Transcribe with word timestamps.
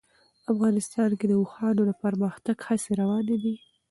افغانستان 0.51 1.09
کې 1.19 1.25
د 1.27 1.33
اوښانو 1.39 1.81
د 1.85 1.91
پرمختګ 2.03 2.57
هڅې 2.67 2.91
روانې 3.01 3.37
دي. 3.43 3.55